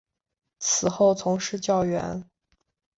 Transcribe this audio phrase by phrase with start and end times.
[0.57, 2.27] 此后从事教员。